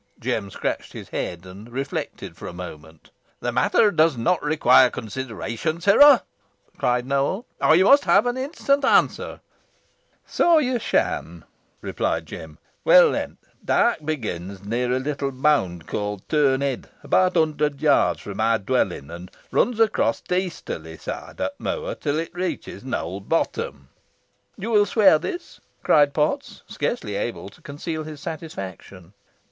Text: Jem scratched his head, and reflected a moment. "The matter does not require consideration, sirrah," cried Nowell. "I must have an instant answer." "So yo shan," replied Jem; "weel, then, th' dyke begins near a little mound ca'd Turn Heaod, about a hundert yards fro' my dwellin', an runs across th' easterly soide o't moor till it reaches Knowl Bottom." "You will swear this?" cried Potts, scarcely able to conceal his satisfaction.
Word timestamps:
Jem 0.19 0.49
scratched 0.49 0.93
his 0.93 1.09
head, 1.09 1.45
and 1.45 1.69
reflected 1.71 2.41
a 2.41 2.51
moment. 2.51 3.11
"The 3.39 3.51
matter 3.51 3.91
does 3.91 4.17
not 4.17 4.41
require 4.41 4.89
consideration, 4.89 5.79
sirrah," 5.79 6.23
cried 6.79 7.05
Nowell. 7.05 7.45
"I 7.61 7.83
must 7.83 8.05
have 8.05 8.25
an 8.25 8.35
instant 8.35 8.83
answer." 8.83 9.41
"So 10.25 10.57
yo 10.57 10.79
shan," 10.79 11.43
replied 11.81 12.25
Jem; 12.25 12.57
"weel, 12.83 13.11
then, 13.11 13.37
th' 13.61 13.65
dyke 13.65 14.03
begins 14.03 14.63
near 14.65 14.91
a 14.91 14.97
little 14.97 15.31
mound 15.31 15.85
ca'd 15.85 16.27
Turn 16.27 16.61
Heaod, 16.61 16.85
about 17.03 17.35
a 17.37 17.41
hundert 17.41 17.79
yards 17.79 18.21
fro' 18.21 18.33
my 18.33 18.57
dwellin', 18.57 19.11
an 19.11 19.29
runs 19.51 19.79
across 19.79 20.19
th' 20.19 20.31
easterly 20.31 20.97
soide 20.97 21.41
o't 21.41 21.59
moor 21.59 21.93
till 21.93 22.17
it 22.17 22.33
reaches 22.33 22.83
Knowl 22.83 23.19
Bottom." 23.19 23.89
"You 24.57 24.71
will 24.71 24.87
swear 24.87 25.19
this?" 25.19 25.61
cried 25.83 26.11
Potts, 26.15 26.63
scarcely 26.67 27.13
able 27.15 27.49
to 27.49 27.61
conceal 27.61 28.03
his 28.03 28.19
satisfaction. 28.19 29.13